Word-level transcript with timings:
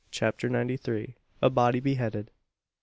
CHAPTER 0.09 0.49
NINETY 0.49 0.77
THREE. 0.77 1.15
A 1.43 1.51
BODY 1.51 1.79
BEHEADED. 1.79 2.31